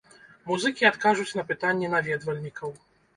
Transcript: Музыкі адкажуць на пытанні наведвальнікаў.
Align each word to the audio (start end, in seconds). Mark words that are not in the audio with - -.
Музыкі 0.47 0.87
адкажуць 0.91 1.37
на 1.39 1.43
пытанні 1.51 1.91
наведвальнікаў. 1.95 2.73